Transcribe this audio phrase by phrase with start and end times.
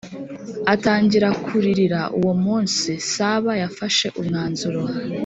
[0.73, 4.81] atangira kuririra Uwo munsi Saba yafashe umwanzuro